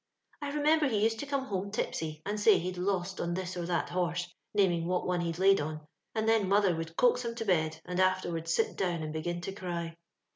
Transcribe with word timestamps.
I 0.41 0.49
remember 0.51 0.87
he 0.87 1.05
nscd 1.05 1.19
to 1.19 1.25
come 1.27 1.45
home 1.45 1.69
tipsy, 1.69 2.23
and 2.25 2.39
say 2.39 2.57
he'd 2.57 2.79
lost 2.79 3.21
on 3.21 3.35
this 3.35 3.55
or 3.55 3.67
that 3.67 3.89
horse, 3.89 4.33
naming 4.51 4.87
wot 4.87 5.05
one 5.05 5.21
he'd 5.21 5.37
laid 5.37 5.61
on; 5.61 5.81
and 6.15 6.27
then 6.27 6.49
mother 6.49 6.75
would 6.75 6.97
coax 6.97 7.23
him 7.23 7.35
to 7.35 7.45
bed, 7.45 7.79
and 7.85 7.99
ailerwards 7.99 8.47
sit 8.51 8.75
down 8.75 9.03
and 9.03 9.13
begin 9.13 9.41
to 9.41 9.51
cry. 9.51 9.95